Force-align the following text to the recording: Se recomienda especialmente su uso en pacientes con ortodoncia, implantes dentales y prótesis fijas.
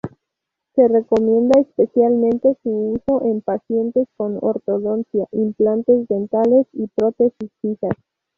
Se 0.73 0.87
recomienda 0.87 1.59
especialmente 1.59 2.57
su 2.63 2.93
uso 2.95 3.21
en 3.23 3.41
pacientes 3.41 4.07
con 4.17 4.39
ortodoncia, 4.41 5.27
implantes 5.31 6.07
dentales 6.07 6.65
y 6.73 6.87
prótesis 6.95 7.51
fijas. 7.61 7.93